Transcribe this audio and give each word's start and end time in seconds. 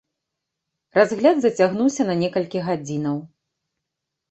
Разгляд 0.99 1.37
зацягнуўся 1.43 2.03
на 2.09 2.17
некалькі 2.23 2.65
гадзінаў. 2.71 3.23